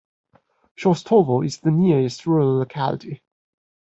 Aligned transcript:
Shorstovo 0.75 1.45
is 1.45 1.59
the 1.59 1.69
nearest 1.69 2.25
rural 2.25 2.57
locality. 2.57 3.21